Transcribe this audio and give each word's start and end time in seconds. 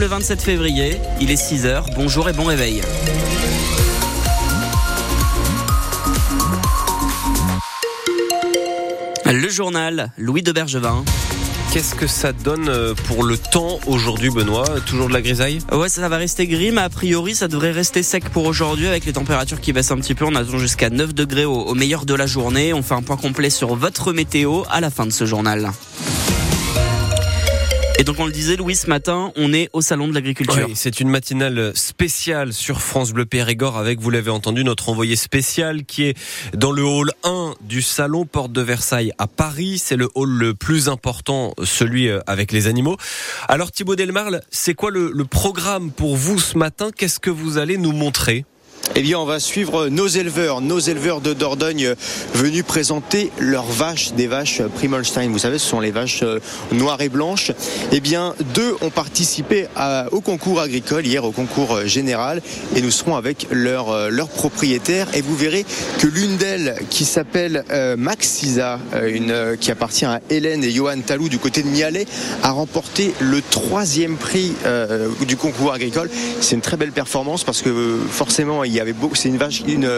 Le 0.00 0.06
27 0.06 0.42
février, 0.42 1.00
il 1.20 1.30
est 1.30 1.36
6h. 1.36 1.84
Bonjour 1.94 2.28
et 2.28 2.32
bon 2.32 2.46
réveil. 2.46 2.80
Le 9.24 9.48
journal 9.48 10.10
Louis 10.18 10.42
de 10.42 10.50
Bergevin. 10.50 11.04
Qu'est-ce 11.72 11.94
que 11.94 12.08
ça 12.08 12.32
donne 12.32 12.68
euh, 12.68 12.94
pour 13.06 13.22
le 13.22 13.38
temps 13.38 13.78
aujourd'hui, 13.86 14.30
Benoît? 14.30 14.64
Toujours 14.84 15.06
de 15.06 15.12
la 15.12 15.22
grisaille? 15.22 15.60
Ouais, 15.70 15.88
ça 15.88 16.08
va 16.08 16.16
rester 16.16 16.48
gris, 16.48 16.72
mais 16.72 16.80
a 16.80 16.88
priori, 16.88 17.36
ça 17.36 17.46
devrait 17.46 17.70
rester 17.70 18.02
sec 18.02 18.28
pour 18.30 18.46
aujourd'hui 18.46 18.88
avec 18.88 19.04
les 19.04 19.12
températures 19.12 19.60
qui 19.60 19.72
baissent 19.72 19.92
un 19.92 19.98
petit 19.98 20.16
peu. 20.16 20.24
On 20.24 20.34
attend 20.34 20.58
jusqu'à 20.58 20.90
9 20.90 21.14
degrés 21.14 21.44
au, 21.44 21.54
au 21.54 21.74
meilleur 21.74 22.04
de 22.04 22.14
la 22.14 22.26
journée. 22.26 22.74
On 22.74 22.82
fait 22.82 22.94
un 22.94 23.02
point 23.02 23.16
complet 23.16 23.48
sur 23.48 23.76
votre 23.76 24.12
météo 24.12 24.64
à 24.70 24.80
la 24.80 24.90
fin 24.90 25.06
de 25.06 25.12
ce 25.12 25.24
journal. 25.24 25.70
Et 27.96 28.02
donc 28.02 28.18
on 28.18 28.26
le 28.26 28.32
disait 28.32 28.56
Louis 28.56 28.74
ce 28.74 28.88
matin, 28.88 29.32
on 29.36 29.52
est 29.52 29.70
au 29.72 29.80
salon 29.80 30.08
de 30.08 30.14
l'agriculture. 30.14 30.66
Oui, 30.66 30.72
c'est 30.74 30.98
une 30.98 31.08
matinale 31.08 31.72
spéciale 31.76 32.52
sur 32.52 32.80
France 32.80 33.12
Bleu 33.12 33.24
Périgord 33.24 33.78
avec, 33.78 34.00
vous 34.00 34.10
l'avez 34.10 34.30
entendu, 34.30 34.64
notre 34.64 34.88
envoyé 34.88 35.14
spécial 35.14 35.84
qui 35.84 36.04
est 36.04 36.18
dans 36.56 36.72
le 36.72 36.82
hall 36.82 37.12
1 37.22 37.54
du 37.60 37.82
salon 37.82 38.26
Porte 38.26 38.50
de 38.50 38.62
Versailles 38.62 39.12
à 39.18 39.28
Paris. 39.28 39.78
C'est 39.78 39.96
le 39.96 40.08
hall 40.16 40.28
le 40.28 40.54
plus 40.54 40.88
important, 40.88 41.54
celui 41.62 42.08
euh, 42.08 42.18
avec 42.26 42.50
les 42.50 42.66
animaux. 42.66 42.96
Alors 43.48 43.70
Thibaut 43.70 43.94
Delmarle, 43.94 44.40
c'est 44.50 44.74
quoi 44.74 44.90
le, 44.90 45.12
le 45.12 45.24
programme 45.24 45.92
pour 45.92 46.16
vous 46.16 46.40
ce 46.40 46.58
matin? 46.58 46.90
Qu'est-ce 46.94 47.20
que 47.20 47.30
vous 47.30 47.58
allez 47.58 47.78
nous 47.78 47.92
montrer? 47.92 48.44
Eh 48.96 49.02
bien, 49.02 49.18
on 49.18 49.24
va 49.24 49.40
suivre 49.40 49.88
nos 49.88 50.06
éleveurs, 50.06 50.60
nos 50.60 50.78
éleveurs 50.78 51.20
de 51.20 51.32
Dordogne 51.32 51.94
venus 52.34 52.62
présenter 52.62 53.30
leurs 53.38 53.64
vaches, 53.64 54.12
des 54.12 54.26
vaches 54.26 54.62
Primelstein. 54.62 55.30
Vous 55.30 55.38
savez, 55.38 55.58
ce 55.58 55.66
sont 55.66 55.80
les 55.80 55.90
vaches 55.90 56.22
euh, 56.22 56.38
noires 56.70 57.00
et 57.00 57.08
blanches. 57.08 57.50
Eh 57.92 58.00
bien, 58.00 58.34
deux 58.54 58.74
ont 58.82 58.90
participé 58.90 59.66
au 60.12 60.20
concours 60.20 60.60
agricole 60.60 61.06
hier, 61.06 61.24
au 61.24 61.32
concours 61.32 61.74
euh, 61.74 61.86
général, 61.86 62.42
et 62.76 62.82
nous 62.82 62.90
serons 62.90 63.16
avec 63.16 63.48
leur, 63.50 63.90
euh, 63.90 64.10
leur 64.10 64.28
propriétaire. 64.28 65.08
Et 65.14 65.22
vous 65.22 65.36
verrez 65.36 65.64
que 65.98 66.06
l'une 66.06 66.36
d'elles, 66.36 66.76
qui 66.90 67.04
s'appelle 67.04 67.64
euh, 67.70 67.96
Maxisa, 67.96 68.78
qui 69.60 69.70
appartient 69.70 70.04
à 70.04 70.20
Hélène 70.30 70.62
et 70.62 70.70
Johan 70.70 71.00
Talou 71.04 71.28
du 71.28 71.38
côté 71.38 71.62
de 71.62 71.68
Mialet, 71.68 72.06
a 72.42 72.50
remporté 72.50 73.12
le 73.20 73.40
troisième 73.42 74.16
prix 74.16 74.52
euh, 74.66 75.08
du 75.26 75.36
concours 75.36 75.72
agricole. 75.72 76.10
C'est 76.40 76.54
une 76.54 76.60
très 76.60 76.76
belle 76.76 76.92
performance 76.92 77.44
parce 77.44 77.62
que 77.62 77.98
forcément, 78.10 78.64
y 78.74 78.80
avait 78.80 78.92
beaucoup, 78.92 79.14
c'est 79.14 79.28
une 79.28 79.38
vache, 79.38 79.62
une, 79.66 79.88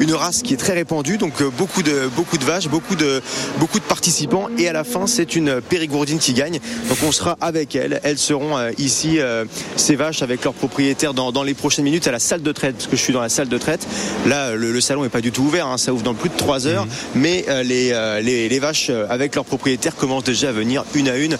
une 0.00 0.14
race 0.14 0.42
qui 0.42 0.54
est 0.54 0.58
très 0.58 0.74
répandue, 0.74 1.18
donc 1.18 1.42
beaucoup 1.56 1.82
de, 1.82 2.08
beaucoup 2.14 2.38
de 2.38 2.44
vaches, 2.44 2.68
beaucoup 2.68 2.96
de, 2.96 3.22
beaucoup 3.58 3.78
de 3.78 3.84
participants, 3.84 4.48
et 4.58 4.68
à 4.68 4.72
la 4.72 4.84
fin, 4.84 5.06
c'est 5.06 5.36
une 5.36 5.60
périgourdine 5.60 6.18
qui 6.18 6.32
gagne. 6.32 6.60
Donc 6.88 6.98
on 7.06 7.12
sera 7.12 7.36
avec 7.40 7.74
elles. 7.74 8.00
Elles 8.02 8.18
seront 8.18 8.56
euh, 8.56 8.70
ici, 8.78 9.18
euh, 9.18 9.44
ces 9.76 9.96
vaches, 9.96 10.22
avec 10.22 10.44
leurs 10.44 10.54
propriétaires 10.54 11.14
dans, 11.14 11.32
dans, 11.32 11.42
les 11.42 11.54
prochaines 11.54 11.84
minutes 11.84 12.06
à 12.06 12.12
la 12.12 12.18
salle 12.18 12.42
de 12.42 12.52
traite, 12.52 12.76
parce 12.76 12.86
que 12.86 12.96
je 12.96 13.02
suis 13.02 13.12
dans 13.12 13.20
la 13.20 13.28
salle 13.28 13.48
de 13.48 13.58
traite. 13.58 13.86
Là, 14.26 14.54
le, 14.54 14.72
le 14.72 14.80
salon 14.80 15.02
n'est 15.02 15.08
pas 15.08 15.20
du 15.20 15.32
tout 15.32 15.42
ouvert, 15.42 15.66
hein, 15.66 15.78
ça 15.78 15.92
ouvre 15.92 16.02
dans 16.02 16.14
plus 16.14 16.28
de 16.30 16.36
3 16.36 16.66
heures, 16.66 16.86
mmh. 16.86 16.90
mais 17.14 17.44
euh, 17.48 17.62
les, 17.62 17.92
les, 18.22 18.48
les, 18.48 18.58
vaches 18.58 18.90
avec 19.08 19.34
leurs 19.34 19.44
propriétaires 19.44 19.94
commencent 19.94 20.24
déjà 20.24 20.48
à 20.48 20.52
venir 20.52 20.84
une 20.94 21.08
à 21.08 21.16
une 21.16 21.36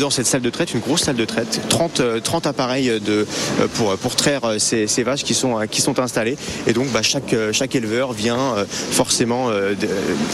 dans 0.00 0.10
cette 0.10 0.26
salle 0.26 0.42
de 0.42 0.50
traite, 0.50 0.74
une 0.74 0.80
grosse 0.80 1.02
salle 1.02 1.16
de 1.16 1.24
traite, 1.24 1.60
30, 1.68 2.22
30 2.22 2.46
appareils 2.46 3.00
de, 3.00 3.26
pour, 3.74 3.96
pour 3.96 4.16
traire 4.16 4.54
ces, 4.58 4.86
ces 4.86 5.02
vaches 5.02 5.22
qui 5.22 5.34
sont, 5.34 5.58
qui 5.70 5.80
sont 5.80 5.94
et 6.66 6.72
donc 6.72 6.90
bah, 6.90 7.02
chaque, 7.02 7.32
euh, 7.32 7.52
chaque 7.52 7.74
éleveur 7.74 8.12
vient 8.12 8.56
euh, 8.56 8.64
forcément 8.68 9.50
euh, 9.50 9.74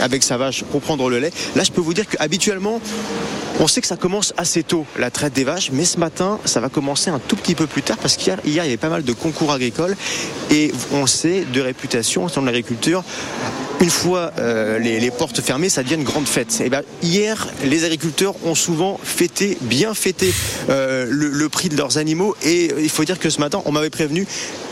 avec 0.01 0.23
sa 0.23 0.37
vache 0.37 0.65
pour 0.65 0.81
prendre 0.81 1.09
le 1.11 1.19
lait. 1.19 1.33
Là, 1.57 1.65
je 1.65 1.73
peux 1.73 1.81
vous 1.81 1.95
dire 1.95 2.07
qu'habituellement, 2.09 2.81
on 3.61 3.69
sait 3.69 3.81
que 3.81 3.87
ça 3.87 3.97
commence 3.97 4.33
assez 4.37 4.63
tôt, 4.63 4.87
la 4.99 5.11
traite 5.11 5.33
des 5.33 5.45
vaches, 5.45 5.71
mais 5.73 5.85
ce 5.85 5.99
matin, 5.99 6.39
ça 6.45 6.61
va 6.61 6.69
commencer 6.69 7.11
un 7.11 7.19
tout 7.19 7.37
petit 7.37 7.55
peu 7.55 7.67
plus 7.67 7.83
tard 7.83 7.99
parce 7.99 8.17
qu'hier, 8.17 8.39
hier, 8.45 8.65
il 8.65 8.69
y 8.69 8.71
avait 8.71 8.77
pas 8.77 8.89
mal 8.89 9.05
de 9.05 9.13
concours 9.13 9.53
agricoles 9.53 9.97
et 10.51 10.73
on 10.93 11.07
sait 11.07 11.45
de 11.53 11.61
réputation 11.61 12.27
dans 12.35 12.43
l'agriculture 12.43 13.05
une 13.81 13.91
fois 13.91 14.33
les, 14.81 15.11
portes 15.11 15.43
fermées, 15.43 15.69
ça 15.69 15.83
devient 15.83 15.97
une 15.97 16.05
grande 16.05 16.27
fête. 16.27 16.63
Et 16.65 16.71
ben, 16.71 16.83
hier, 17.03 17.49
les 17.65 17.85
agriculteurs 17.85 18.35
ont 18.47 18.55
souvent 18.55 18.99
fêté, 19.03 19.59
bien 19.61 19.93
fêté 19.93 20.33
le, 20.69 21.05
le, 21.11 21.49
prix 21.51 21.69
de 21.69 21.77
leurs 21.77 21.99
animaux. 21.99 22.35
Et 22.43 22.71
il 22.79 22.89
faut 22.89 23.05
dire 23.05 23.19
que 23.19 23.29
ce 23.29 23.41
matin, 23.41 23.61
on 23.67 23.73
m'avait 23.73 23.91
prévenu, 23.91 24.27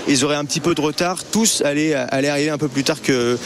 ils 0.08 0.24
auraient 0.24 0.36
un 0.36 0.44
petit 0.44 0.60
peu 0.60 0.74
de 0.74 0.80
retard. 0.80 1.24
Tous 1.24 1.62
allaient, 1.64 1.94
allaient 1.94 2.28
arriver 2.28 2.50
un 2.50 2.58
peu 2.58 2.68
plus 2.68 2.84
tard 2.84 3.02
que, 3.02 3.38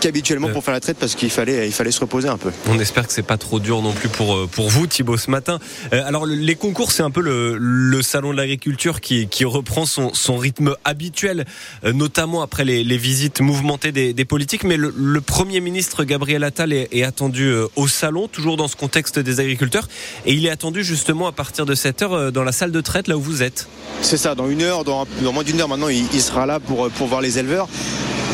qu'habituellement 0.00 0.48
que, 0.48 0.52
pour 0.52 0.64
faire 0.64 0.74
la 0.74 0.80
traite 0.80 0.98
parce 0.98 1.14
qu'il 1.14 1.30
fallait, 1.30 1.66
il 1.66 1.72
fallait 1.72 1.90
se 1.90 2.00
reposer 2.00 2.28
un 2.28 2.38
peu. 2.38 2.50
On 2.68 2.78
espère 2.78 3.06
que 3.06 3.12
c'est 3.12 3.22
pas 3.22 3.38
trop 3.38 3.60
dur 3.60 3.82
non 3.82 3.92
plus 3.92 4.08
pour, 4.08 4.48
pour 4.48 4.68
vous, 4.68 4.86
Thibaut, 4.86 5.16
ce 5.16 5.30
matin. 5.30 5.58
Euh, 5.92 6.02
alors, 6.04 6.26
les 6.26 6.54
concours, 6.54 6.92
c'est 6.92 7.02
un 7.02 7.10
peu 7.10 7.20
le, 7.20 7.56
le 7.58 8.02
salon 8.02 8.32
de 8.32 8.36
l'agriculture 8.36 9.00
qui, 9.00 9.28
qui 9.28 9.44
reprend 9.44 9.86
son, 9.86 10.12
son 10.14 10.36
rythme 10.36 10.74
habituel, 10.84 11.44
euh, 11.84 11.92
notamment 11.92 12.42
après 12.42 12.64
les, 12.64 12.84
les 12.84 12.96
visites 12.96 13.40
mouvementées 13.40 13.92
des, 13.92 14.12
des 14.12 14.24
politiques. 14.24 14.64
Mais 14.64 14.76
le, 14.76 14.92
le, 14.96 15.20
Premier 15.20 15.60
ministre 15.60 16.04
Gabriel 16.04 16.44
Attal 16.44 16.72
est, 16.72 16.88
est, 16.92 17.02
attendu 17.02 17.44
euh, 17.44 17.66
au 17.76 17.86
salon, 17.86 18.28
toujours 18.28 18.56
dans 18.56 18.68
ce 18.68 18.76
contexte 18.76 19.18
des 19.18 19.40
agriculteurs. 19.40 19.88
Et 20.26 20.32
il 20.32 20.46
est 20.46 20.50
attendu 20.50 20.82
justement 20.82 21.26
à 21.26 21.32
partir 21.32 21.66
de 21.66 21.74
7 21.74 22.02
heure 22.02 22.32
dans 22.32 22.44
la 22.44 22.52
salle 22.52 22.72
de 22.72 22.80
traite, 22.80 23.08
là 23.08 23.16
où 23.16 23.20
vous 23.20 23.42
êtes. 23.42 23.68
C'est 24.02 24.16
ça, 24.16 24.34
dans 24.34 24.48
une 24.48 24.62
heure, 24.62 24.84
dans, 24.84 25.06
dans 25.22 25.32
moins 25.32 25.44
d'une 25.44 25.60
heure 25.60 25.68
maintenant, 25.68 25.77
il, 25.88 26.06
il, 26.12 26.20
sera 26.20 26.46
là 26.46 26.58
pour, 26.58 26.90
pour 26.90 27.06
voir 27.06 27.20
les 27.20 27.38
éleveurs. 27.38 27.68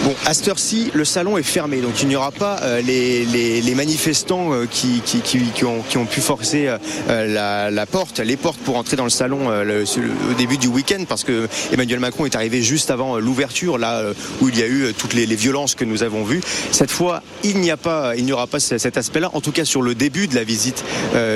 Bon, 0.04 0.14
à 0.26 0.34
cette 0.34 0.48
heure-ci, 0.48 0.90
le 0.92 1.06
salon 1.06 1.38
est 1.38 1.42
fermé, 1.42 1.80
donc 1.80 2.02
il 2.02 2.08
n'y 2.08 2.16
aura 2.16 2.30
pas 2.30 2.58
euh, 2.62 2.82
les, 2.82 3.24
les, 3.24 3.62
les, 3.62 3.74
manifestants 3.74 4.52
euh, 4.52 4.66
qui, 4.70 5.00
qui, 5.00 5.20
qui, 5.22 5.38
qui, 5.54 5.64
ont, 5.64 5.80
qui 5.80 5.96
ont 5.96 6.04
pu 6.04 6.20
forcer 6.20 6.68
euh, 6.68 7.26
la, 7.26 7.70
la, 7.70 7.86
porte, 7.86 8.20
les 8.20 8.36
portes 8.36 8.60
pour 8.60 8.76
entrer 8.76 8.96
dans 8.98 9.04
le 9.04 9.10
salon 9.10 9.48
le, 9.48 9.84
au 10.30 10.34
début 10.34 10.58
du 10.58 10.66
week-end, 10.66 11.04
parce 11.08 11.24
que 11.24 11.48
Emmanuel 11.72 12.00
Macron 12.00 12.26
est 12.26 12.36
arrivé 12.36 12.60
juste 12.60 12.90
avant 12.90 13.18
l'ouverture, 13.18 13.78
là 13.78 14.02
où 14.42 14.50
il 14.50 14.58
y 14.58 14.62
a 14.62 14.66
eu 14.66 14.92
toutes 14.92 15.14
les, 15.14 15.24
les, 15.24 15.36
violences 15.36 15.74
que 15.74 15.86
nous 15.86 16.02
avons 16.02 16.22
vues. 16.22 16.42
Cette 16.70 16.90
fois, 16.90 17.22
il 17.42 17.60
n'y 17.60 17.70
a 17.70 17.78
pas, 17.78 18.14
il 18.14 18.26
n'y 18.26 18.32
aura 18.32 18.46
pas 18.46 18.60
cet 18.60 18.98
aspect-là, 18.98 19.30
en 19.32 19.40
tout 19.40 19.52
cas 19.52 19.64
sur 19.64 19.80
le 19.80 19.94
début 19.94 20.28
de 20.28 20.34
la 20.34 20.44
visite 20.44 20.84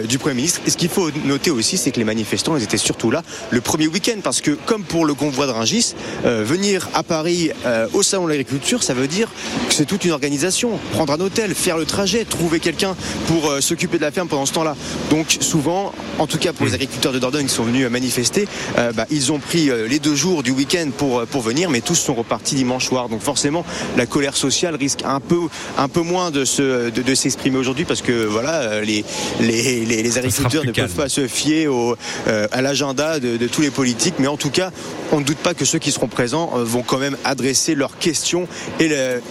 du 0.07 0.19
Premier 0.19 0.35
ministre. 0.35 0.61
Et 0.67 0.71
ce 0.71 0.77
qu'il 0.77 0.91
faut 0.91 1.11
noter 1.25 1.51
aussi, 1.51 1.79
c'est 1.79 1.91
que 1.91 1.99
les 1.99 2.05
manifestants, 2.05 2.55
ils 2.55 2.65
étaient 2.65 2.77
surtout 2.77 3.11
là 3.11 3.23
le 3.51 3.63
premier 3.63 3.87
week-end, 3.87 4.19
parce 4.23 4.43
que 4.43 4.51
comme 4.51 4.83
pour 4.83 5.07
le 5.07 5.15
convoi 5.15 5.47
de 5.47 5.53
Rungis, 5.53 5.95
venir 6.25 6.87
à 6.93 7.03
Paris 7.03 7.51
au 7.95 8.03
salon 8.03 8.25
de 8.25 8.31
l'agriculture 8.31 8.58
ça 8.81 8.95
veut 8.95 9.09
dire 9.09 9.29
que 9.69 9.75
c'est 9.75 9.85
toute 9.85 10.05
une 10.05 10.13
organisation. 10.13 10.79
Prendre 10.93 11.13
un 11.13 11.21
hôtel, 11.21 11.55
faire 11.55 11.79
le 11.79 11.85
trajet, 11.85 12.25
trouver 12.25 12.61
quelqu'un 12.61 12.95
pour 13.27 13.51
euh, 13.51 13.61
s'occuper 13.61 13.99
de 13.99 14.03
la 14.03 14.11
ferme 14.11 14.29
pendant 14.29 14.47
ce 14.47 14.53
temps-là. 14.53 14.77
Donc 15.11 15.37
souvent, 15.41 15.93
en 16.19 16.27
tout 16.27 16.39
cas 16.39 16.53
pour 16.53 16.67
les 16.67 16.75
agriculteurs 16.75 17.13
de 17.13 17.19
Dordogne 17.19 17.47
qui 17.47 17.55
sont 17.55 17.65
venus 17.65 17.89
manifester, 17.89 18.47
euh, 18.79 18.93
bah, 18.93 19.07
ils 19.11 19.33
ont 19.33 19.39
pris 19.39 19.71
euh, 19.71 19.87
les 19.87 19.99
deux 19.99 20.15
jours 20.15 20.43
du 20.43 20.51
week-end 20.51 20.89
pour, 20.97 21.25
pour 21.27 21.43
venir, 21.43 21.71
mais 21.71 21.81
tous 21.81 21.95
sont 21.95 22.15
repartis 22.15 22.55
dimanche 22.57 22.87
soir. 22.87 23.09
Donc 23.09 23.23
forcément, 23.23 23.65
la 23.97 24.07
colère 24.07 24.37
sociale 24.37 24.75
risque 24.75 25.01
un 25.05 25.21
peu, 25.21 25.41
un 25.77 25.89
peu 25.89 26.01
moins 26.01 26.31
de, 26.31 26.45
se, 26.45 26.91
de, 26.91 27.03
de 27.03 27.15
s'exprimer 27.15 27.59
aujourd'hui 27.59 27.85
parce 27.85 28.03
que 28.03 28.25
voilà, 28.25 28.81
les, 28.81 29.05
les, 29.41 29.85
les, 29.85 30.03
les 30.03 30.19
agriculteurs 30.19 30.65
ne 30.65 30.73
calme. 30.73 30.89
peuvent 30.89 30.97
pas 30.97 31.09
se 31.09 31.27
fier 31.29 31.69
au, 31.69 31.97
à 32.27 32.63
l'agenda 32.63 33.21
de, 33.21 33.37
de, 33.37 33.47
tous 33.47 33.63
les 33.63 33.71
politiques. 33.71 34.15
Mais 34.19 34.27
en 34.27 34.37
tout 34.37 34.51
cas, 34.51 34.71
on 35.13 35.21
ne 35.21 35.25
doute 35.25 35.39
pas 35.39 35.55
que 35.55 35.65
ceux 35.65 35.79
qui 35.79 35.93
seront 35.93 36.09
présents 36.09 36.51
vont 36.57 36.83
quand 36.83 36.99
même 36.99 37.17
adresser 37.25 37.75
leurs 37.75 37.99
questions 37.99 38.48
et 38.81 38.89
le, 38.89 39.23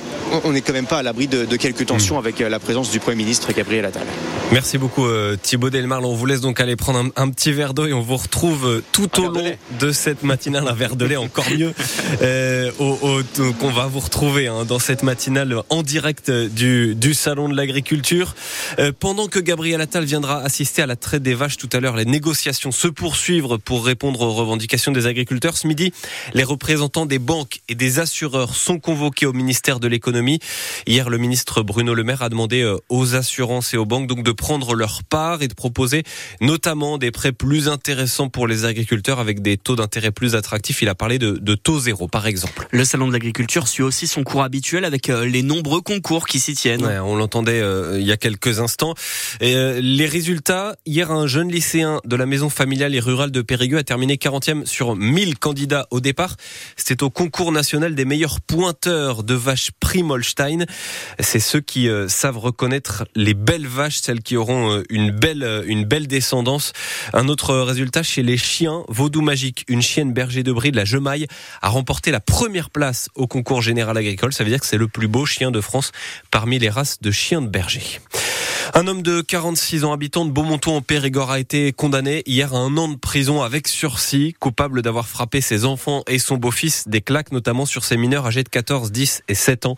on 0.44 0.52
n'est 0.52 0.62
quand 0.62 0.74
même 0.74 0.88
pas 0.88 1.00
à 1.00 1.04
l'abri 1.04 1.28
de, 1.28 1.46
de, 1.46 1.56
quelques 1.56 1.86
tensions 1.86 2.16
mmh. 2.16 2.20
avec 2.20 2.40
la 2.40 2.60
présence 2.60 2.92
du 2.92 3.00
Premier 3.00 3.18
ministre 3.18 3.52
Gabriel 3.54 3.86
Attal. 3.86 4.08
Merci 4.52 4.78
beaucoup 4.78 5.06
euh, 5.06 5.36
Thibaut 5.42 5.70
Delmarle. 5.70 6.06
On 6.06 6.14
vous 6.14 6.26
laisse 6.26 6.42
donc 6.42 6.60
aller 6.60 6.76
prendre 6.76 7.00
un, 7.00 7.10
un 7.16 7.30
petit 7.30 7.52
verre 7.52 7.74
d'eau 7.74 7.86
et 7.86 7.94
on 7.94 8.02
vous 8.02 8.18
retrouve 8.18 8.68
euh, 8.68 8.84
tout 8.92 9.10
un 9.18 9.22
au 9.22 9.32
long 9.32 9.44
de, 9.80 9.88
de, 9.88 9.92
cette 9.92 10.24
matinale, 10.24 10.68
un 10.68 10.74
verre 10.74 10.96
de 10.96 11.06
lait 11.06 11.18
encore 11.18 11.50
mieux, 11.50 11.74
euh, 12.22 12.72
au, 12.80 12.98
au, 13.02 13.54
qu'on 13.60 13.72
va 13.72 13.88
vous 13.88 14.00
retrouver 14.00 14.48
hein, 14.48 14.66
dans 14.66 14.80
cette 14.80 15.04
matinale 15.04 15.56
en 15.70 15.84
direct 15.84 16.32
du, 16.32 16.96
du 16.96 17.14
salon 17.14 17.50
de 17.50 17.56
l'agriculture. 17.56 18.36
Euh, 18.80 18.92
pendant 18.98 19.28
que 19.28 19.40
Gabriel 19.40 19.82
Attal 19.82 20.06
viendra 20.06 20.40
assister 20.42 20.82
à 20.82 20.86
la 20.86 20.96
traite 20.96 21.24
des 21.24 21.34
vaches 21.34 21.58
tout 21.58 21.70
à 21.74 21.80
l'heure, 21.80 21.96
les 21.96 22.06
négociations 22.06 22.72
se 22.72 22.88
poursuivent 22.88 23.58
pour 23.64 23.86
répondre 23.86 24.22
aux 24.22 24.34
revendications 24.34 24.92
des 24.92 25.06
agriculteurs. 25.06 25.58
Ce 25.58 25.68
midi, 25.68 25.92
les 26.34 26.44
représentants 26.44 27.06
des 27.06 27.20
banques 27.20 27.62
et 27.70 27.76
des 27.76 28.00
assureurs 28.00 28.56
sont 28.56 28.80
convoqués 28.80 29.07
au 29.26 29.34
ministère 29.34 29.80
de 29.80 29.88
l'économie. 29.88 30.40
Hier, 30.86 31.10
le 31.10 31.18
ministre 31.18 31.62
Bruno 31.64 31.94
Le 31.94 32.04
Maire 32.04 32.22
a 32.22 32.30
demandé 32.30 32.62
euh, 32.62 32.78
aux 32.90 33.16
assurances 33.16 33.74
et 33.74 33.78
aux 33.78 33.86
banques 33.86 34.08
donc 34.08 34.24
de 34.24 34.32
prendre 34.32 34.76
leur 34.76 35.04
part 35.04 35.42
et 35.42 35.48
de 35.48 35.54
proposer 35.54 36.04
notamment 36.42 36.98
des 36.98 37.12
prêts 37.12 37.32
plus 37.32 37.68
intéressants 37.70 38.30
pour 38.30 38.48
les 38.48 38.66
agriculteurs 38.66 39.20
avec 39.20 39.42
des 39.42 39.58
taux 39.58 39.76
d'intérêt 39.76 40.12
plus 40.12 40.36
attractifs. 40.36 40.82
Il 40.82 40.90
a 40.90 40.96
parlé 40.96 41.20
de, 41.20 41.32
de, 41.32 41.56
taux 41.56 41.80
zéro, 41.80 42.08
par 42.08 42.28
exemple. 42.28 42.68
Le 42.72 42.86
salon 42.86 43.08
de 43.08 43.14
l'agriculture 43.14 43.68
suit 43.68 43.84
aussi 43.84 44.08
son 44.08 44.24
cours 44.24 44.44
habituel 44.44 44.86
avec 44.86 45.10
euh, 45.10 45.26
les 45.26 45.44
nombreux 45.44 45.82
concours 45.82 46.28
qui 46.28 46.40
s'y 46.40 46.54
tiennent. 46.54 46.86
Ouais, 46.86 47.00
on 47.00 47.16
l'entendait 47.16 47.60
euh, 47.60 48.00
il 48.00 48.06
y 48.06 48.12
a 48.12 48.18
quelques 48.18 48.60
instants. 48.60 48.94
Et, 49.42 49.56
euh, 49.56 49.80
les 49.82 50.06
résultats, 50.06 50.76
hier, 50.86 51.12
un 51.12 51.28
jeune 51.28 51.52
lycéen 51.52 52.02
de 52.06 52.16
la 52.16 52.26
maison 52.26 52.50
familiale 52.50 52.96
et 52.96 53.00
rurale 53.00 53.32
de 53.32 53.42
Périgueux 53.42 53.78
a 53.78 53.84
terminé 53.84 54.16
40e 54.16 54.66
sur 54.66 54.96
1000 54.96 55.38
candidats 55.38 55.88
au 55.92 56.00
départ. 56.00 56.36
C'était 56.76 57.04
au 57.04 57.10
concours 57.10 57.52
national 57.52 57.96
des 57.96 58.06
meilleurs 58.06 58.42
pointeurs 58.42 58.87
de 58.88 59.34
vaches 59.34 59.72
Primolstein. 59.80 60.66
C'est 61.20 61.40
ceux 61.40 61.60
qui 61.60 61.90
euh, 61.90 62.08
savent 62.08 62.38
reconnaître 62.38 63.06
les 63.16 63.34
belles 63.34 63.68
vaches, 63.68 63.98
celles 63.98 64.22
qui 64.22 64.38
auront 64.38 64.72
euh, 64.72 64.84
une 64.90 65.12
belle, 65.12 65.44
euh, 65.44 65.64
une 65.68 65.84
belle 65.84 66.08
descendance. 66.08 66.72
Un 67.14 67.28
autre 67.28 67.56
résultat 67.56 68.04
chez 68.04 68.24
les 68.24 68.38
chiens, 68.38 68.84
Vaudou 68.88 69.22
Magique, 69.22 69.66
une 69.68 69.82
chienne 69.82 70.14
berger 70.14 70.44
de 70.44 70.54
brie 70.54 70.72
de 70.72 70.78
la 70.78 70.86
Gemaille, 70.86 71.28
a 71.62 71.70
remporté 71.70 72.12
la 72.12 72.22
première 72.22 72.70
place 72.70 73.10
au 73.16 73.28
concours 73.28 73.62
général 73.62 73.98
agricole. 73.98 74.34
Ça 74.34 74.44
veut 74.44 74.50
dire 74.50 74.60
que 74.60 74.66
c'est 74.66 74.78
le 74.78 74.88
plus 74.88 75.08
beau 75.08 75.26
chien 75.26 75.52
de 75.52 75.60
France 75.60 75.92
parmi 76.32 76.58
les 76.58 76.70
races 76.70 77.02
de 77.02 77.12
chiens 77.12 77.42
de 77.42 77.48
berger. 77.48 78.00
Un 78.78 78.86
homme 78.86 79.02
de 79.02 79.22
46 79.22 79.86
ans, 79.86 79.92
habitant 79.92 80.24
de 80.24 80.30
Beaumonton 80.30 80.76
en 80.76 80.82
Périgord, 80.84 81.32
a 81.32 81.40
été 81.40 81.74
condamné 81.74 82.22
hier 82.28 82.54
à 82.54 82.60
un 82.60 82.78
an 82.78 82.88
de 82.88 82.96
prison 82.96 83.42
avec 83.42 83.68
sursis, 83.68 84.36
coupable 84.40 84.84
d'avoir 84.84 85.08
frappé 85.08 85.42
ses 85.42 85.66
enfants 85.66 86.04
et 86.08 86.20
son 86.20 86.38
beau-fils 86.38 86.88
des 86.88 87.02
claques, 87.02 87.32
notamment 87.32 87.66
sur 87.66 87.84
ses 87.84 87.98
mineurs 87.98 88.28
âgés 88.28 88.44
de 88.44 88.50
14, 88.50 88.92
10 88.92 89.24
et 89.30 89.34
7 89.34 89.66
ans. 89.66 89.78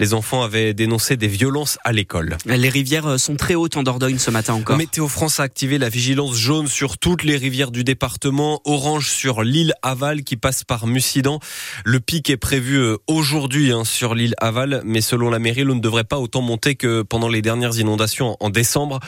Les 0.00 0.14
enfants 0.14 0.42
avaient 0.42 0.74
dénoncé 0.74 1.16
des 1.16 1.28
violences 1.28 1.78
à 1.84 1.92
l'école. 1.92 2.38
Les 2.44 2.68
rivières 2.68 3.20
sont 3.20 3.36
très 3.36 3.54
hautes 3.54 3.76
en 3.76 3.84
Dordogne 3.84 4.18
ce 4.18 4.32
matin 4.32 4.54
encore. 4.54 4.76
Météo 4.76 5.06
France 5.06 5.38
a 5.38 5.44
activé 5.44 5.78
la 5.78 5.88
vigilance 5.88 6.34
jaune 6.34 6.66
sur 6.66 6.98
toutes 6.98 7.22
les 7.22 7.36
rivières 7.36 7.70
du 7.70 7.84
département, 7.84 8.62
orange 8.64 9.10
sur 9.10 9.44
l'île 9.44 9.74
Aval 9.82 10.24
qui 10.24 10.36
passe 10.36 10.64
par 10.64 10.88
Mussidan. 10.88 11.38
Le 11.84 12.00
pic 12.00 12.28
est 12.30 12.36
prévu 12.36 12.78
euh, 12.78 12.96
aujourd'hui 13.06 13.70
hein, 13.70 13.84
sur 13.84 14.16
l'île 14.16 14.34
Aval, 14.38 14.82
mais 14.84 15.02
selon 15.02 15.30
la 15.30 15.38
mairie, 15.38 15.62
l'eau 15.62 15.76
ne 15.76 15.80
devrait 15.80 16.02
pas 16.02 16.18
autant 16.18 16.42
monter 16.42 16.74
que 16.74 17.02
pendant 17.02 17.28
les 17.28 17.42
dernières 17.42 17.78
inondations 17.78 18.36
en 18.40 18.50
décembre. 18.50 19.00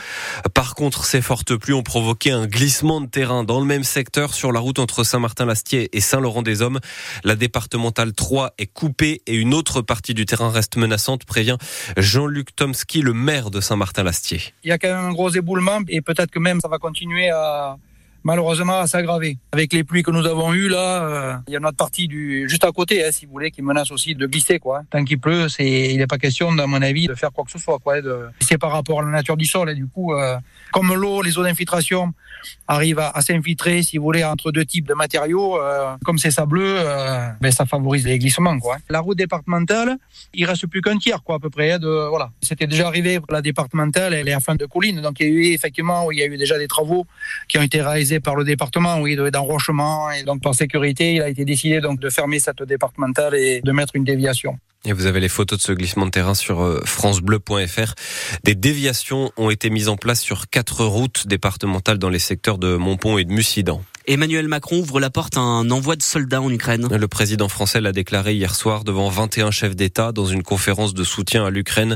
Par 0.53 0.75
contre, 0.75 1.05
ces 1.05 1.21
fortes 1.21 1.55
pluies 1.55 1.73
ont 1.73 1.83
provoqué 1.83 2.31
un 2.31 2.47
glissement 2.47 3.01
de 3.01 3.07
terrain 3.07 3.43
dans 3.43 3.59
le 3.59 3.65
même 3.65 3.83
secteur 3.83 4.33
sur 4.33 4.51
la 4.51 4.59
route 4.59 4.79
entre 4.79 5.03
Saint-Martin-Lastier 5.03 5.89
et 5.91 6.01
Saint-Laurent-des-Hommes. 6.01 6.79
La 7.23 7.35
départementale 7.35 8.13
3 8.13 8.53
est 8.57 8.67
coupée 8.67 9.21
et 9.27 9.35
une 9.35 9.53
autre 9.53 9.81
partie 9.81 10.13
du 10.13 10.25
terrain 10.25 10.49
reste 10.49 10.77
menaçante, 10.77 11.25
prévient 11.25 11.57
Jean-Luc 11.97 12.55
Tomski, 12.55 13.01
le 13.01 13.13
maire 13.13 13.51
de 13.51 13.59
Saint-Martin-Lastier. 13.59 14.41
Il 14.63 14.69
y 14.69 14.71
a 14.71 14.77
quand 14.77 14.89
même 14.89 15.05
un 15.05 15.11
gros 15.11 15.29
éboulement 15.29 15.79
et 15.87 16.01
peut-être 16.01 16.31
que 16.31 16.39
même 16.39 16.59
ça 16.61 16.67
va 16.67 16.77
continuer 16.77 17.29
à 17.29 17.77
malheureusement 18.23 18.79
à 18.79 18.87
s'aggraver. 18.87 19.37
Avec 19.51 19.73
les 19.73 19.83
pluies 19.83 20.03
que 20.03 20.11
nous 20.11 20.25
avons 20.25 20.53
eues 20.53 20.69
là, 20.69 21.03
euh, 21.03 21.35
il 21.47 21.53
y 21.53 21.55
a 21.55 21.59
notre 21.59 21.77
partie 21.77 22.07
du 22.07 22.47
juste 22.49 22.63
à 22.63 22.71
côté, 22.71 23.05
hein, 23.05 23.09
si 23.11 23.25
vous 23.25 23.31
voulez, 23.33 23.51
qui 23.51 23.61
menace 23.61 23.91
aussi 23.91 24.15
de 24.15 24.25
glisser 24.27 24.59
quoi. 24.59 24.83
Tant 24.89 25.03
qu'il 25.03 25.19
pleut, 25.19 25.49
c'est 25.49 25.91
il 25.91 25.97
n'est 25.97 26.07
pas 26.07 26.17
question, 26.17 26.57
à 26.57 26.67
mon 26.67 26.81
avis, 26.81 27.07
de 27.07 27.15
faire 27.15 27.31
quoi 27.31 27.43
que 27.43 27.51
ce 27.51 27.59
soit 27.59 27.79
quoi. 27.79 27.95
C'est 28.39 28.57
par 28.57 28.71
rapport 28.71 29.01
à 29.01 29.03
la 29.03 29.11
nature 29.11 29.37
du 29.37 29.45
sol 29.45 29.69
et 29.69 29.75
du 29.75 29.87
coup, 29.87 30.13
euh, 30.13 30.37
comme 30.71 30.93
l'eau, 30.93 31.21
les 31.21 31.37
eaux 31.37 31.43
d'infiltration 31.43 32.13
arrivent 32.67 32.99
à, 32.99 33.21
s'infiltrer, 33.21 33.83
si 33.83 33.97
vous 33.97 34.03
voulez, 34.03 34.23
entre 34.23 34.51
deux 34.51 34.65
types 34.65 34.87
de 34.87 34.93
matériaux, 34.93 35.57
euh, 35.61 35.95
comme 36.03 36.17
c'est 36.17 36.31
sableux, 36.31 36.75
euh, 36.79 37.29
ben 37.39 37.51
ça 37.51 37.65
favorise 37.65 38.05
les 38.05 38.19
glissements 38.19 38.59
quoi. 38.59 38.77
La 38.89 38.99
route 38.99 39.17
départementale, 39.17 39.97
il 40.33 40.45
reste 40.45 40.67
plus 40.67 40.81
qu'un 40.81 40.97
tiers 40.97 41.23
quoi 41.23 41.35
à 41.35 41.39
peu 41.39 41.49
près. 41.49 41.73
Hein, 41.73 41.79
de 41.79 42.07
voilà, 42.09 42.31
c'était 42.41 42.67
déjà 42.67 42.87
arrivé. 42.87 43.19
La 43.29 43.41
départementale, 43.41 44.13
elle 44.13 44.27
est 44.27 44.33
à 44.33 44.39
fin 44.39 44.55
de 44.55 44.65
colline, 44.65 45.01
donc 45.01 45.19
il 45.19 45.27
y 45.27 45.29
a 45.29 45.33
eu 45.33 45.45
effectivement, 45.53 46.11
il 46.11 46.19
y 46.19 46.23
a 46.23 46.25
eu 46.25 46.37
déjà 46.37 46.57
des 46.57 46.67
travaux 46.67 47.05
qui 47.47 47.57
ont 47.57 47.61
été 47.61 47.81
réalisés 47.81 48.12
par 48.19 48.35
le 48.35 48.43
département, 48.43 48.99
oui, 48.99 49.15
d'enrochement. 49.31 50.11
Et 50.11 50.23
donc, 50.23 50.41
par 50.41 50.55
sécurité, 50.55 51.13
il 51.13 51.21
a 51.21 51.29
été 51.29 51.45
décidé 51.45 51.81
donc 51.81 51.99
de 51.99 52.09
fermer 52.09 52.39
cette 52.39 52.63
départementale 52.63 53.35
et 53.35 53.61
de 53.61 53.71
mettre 53.71 53.95
une 53.95 54.03
déviation. 54.03 54.57
Et 54.85 54.91
vous 54.91 55.05
avez 55.05 55.21
les 55.21 55.29
photos 55.29 55.59
de 55.59 55.63
ce 55.63 55.71
glissement 55.71 56.05
de 56.05 56.11
terrain 56.11 56.33
sur 56.33 56.61
euh, 56.61 56.81
francebleu.fr. 56.83 57.93
Des 58.43 58.55
déviations 58.55 59.31
ont 59.37 59.49
été 59.49 59.69
mises 59.69 59.87
en 59.87 59.95
place 59.95 60.19
sur 60.19 60.49
quatre 60.49 60.83
routes 60.83 61.25
départementales 61.25 61.99
dans 61.99 62.09
les 62.09 62.19
secteurs 62.19 62.57
de 62.57 62.75
Montpont 62.75 63.17
et 63.17 63.23
de 63.23 63.31
Mussidan. 63.31 63.81
Emmanuel 64.05 64.49
Macron 64.49 64.79
ouvre 64.79 64.99
la 64.99 65.09
porte 65.09 65.37
à 65.37 65.39
un 65.39 65.71
envoi 65.71 65.95
de 65.95 66.01
soldats 66.01 66.41
en 66.41 66.51
Ukraine. 66.51 66.89
Le 66.91 67.07
président 67.07 67.47
français 67.47 67.79
l'a 67.79 67.93
déclaré 67.93 68.33
hier 68.33 68.53
soir 68.53 68.83
devant 68.83 69.07
21 69.07 69.49
chefs 69.49 69.77
d'État 69.77 70.11
dans 70.11 70.25
une 70.25 70.43
conférence 70.43 70.93
de 70.93 71.05
soutien 71.05 71.45
à 71.45 71.49
l'Ukraine. 71.49 71.95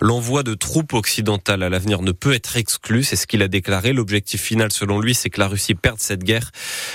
L'envoi 0.00 0.44
de 0.44 0.54
troupes 0.54 0.92
occidentales 0.92 1.64
à 1.64 1.68
l'avenir 1.68 2.02
ne 2.02 2.12
peut 2.12 2.34
être 2.34 2.56
exclu, 2.56 3.02
c'est 3.02 3.16
ce 3.16 3.26
qu'il 3.26 3.42
a 3.42 3.48
déclaré. 3.48 3.92
L'objectif 3.92 4.40
final 4.40 4.70
selon 4.70 5.00
lui, 5.00 5.12
c'est 5.12 5.28
que 5.28 5.40
la 5.40 5.48
Russie 5.48 5.74
perde 5.74 5.98
cette 5.98 6.22
guerre. 6.22 6.52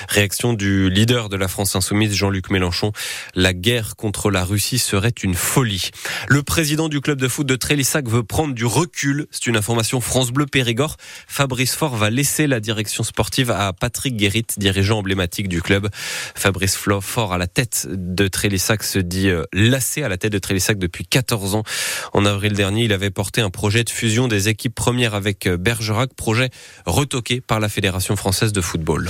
Réaction 0.08 0.54
du 0.54 0.90
leader 0.90 1.28
de 1.28 1.36
la 1.36 1.50
France 1.50 1.76
insoumise, 1.76 2.14
Jean-Luc 2.14 2.50
Mélenchon. 2.50 2.94
La 3.34 3.54
guerre 3.54 3.98
contre 3.98 4.32
la 4.32 4.46
Russie 4.46 4.80
serait 4.80 5.10
une 5.10 5.25
folie. 5.34 5.92
Le 6.28 6.44
président 6.44 6.90
du 6.90 7.02
club 7.02 7.20
de 7.20 7.28
foot 7.28 7.48
de 7.48 7.56
Trélissac 7.56 8.08
veut 8.08 8.24
prendre 8.24 8.54
du 8.54 8.66
recul. 8.66 9.28
C'est 9.32 9.48
une 9.48 9.58
information 9.58 10.02
France 10.02 10.32
Bleu 10.32 10.46
Périgord. 10.46 10.98
Fabrice 11.28 11.76
Faure 11.76 11.96
va 11.96 12.10
laisser 12.10 12.48
la 12.48 12.60
direction 12.60 13.04
sportive 13.04 13.52
à 13.52 13.74
Patrick 13.74 14.16
Guérit 14.16 14.46
dirigeant 14.58 15.00
emblématique 15.00 15.50
du 15.50 15.62
club. 15.62 15.90
Fabrice 16.36 16.76
Fort 16.76 17.34
à 17.34 17.38
la 17.38 17.48
tête 17.48 17.88
de 17.90 18.28
Trélissac 18.28 18.84
se 18.84 19.00
dit 19.00 19.30
euh, 19.30 19.44
lassé 19.54 20.04
à 20.04 20.10
la 20.10 20.18
tête 20.18 20.32
de 20.32 20.40
Trélissac 20.40 20.78
depuis 20.78 21.06
14 21.06 21.56
ans. 21.56 21.64
En 22.14 22.26
avril 22.26 22.54
dernier, 22.54 22.84
il 22.84 22.94
avait 22.94 23.10
porté 23.10 23.42
un 23.42 23.50
projet 23.50 23.84
de 23.84 23.90
fusion 23.90 24.28
des 24.28 24.50
équipes 24.50 24.76
premières 24.76 25.16
avec 25.16 25.48
euh, 25.48 25.58
Bergerac, 25.58 26.14
projet 26.14 26.50
retoqué 26.86 27.42
par 27.42 27.60
la 27.60 27.70
Fédération 27.70 28.16
française 28.16 28.54
de 28.54 28.62
football. 28.62 29.04